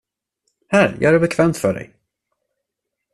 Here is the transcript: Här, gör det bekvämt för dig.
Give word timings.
Här, 0.67 0.97
gör 1.01 1.13
det 1.13 1.19
bekvämt 1.19 1.57
för 1.57 1.73
dig. 1.73 1.95